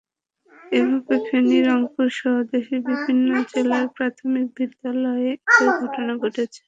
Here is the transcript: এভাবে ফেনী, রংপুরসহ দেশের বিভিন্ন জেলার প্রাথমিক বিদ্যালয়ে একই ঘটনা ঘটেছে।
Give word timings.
এভাবে 0.71 1.15
ফেনী, 1.27 1.57
রংপুরসহ 1.67 2.33
দেশের 2.51 2.79
বিভিন্ন 2.89 3.19
জেলার 3.51 3.85
প্রাথমিক 3.97 4.45
বিদ্যালয়ে 4.57 5.29
একই 5.47 5.69
ঘটনা 5.79 6.13
ঘটেছে। 6.23 6.59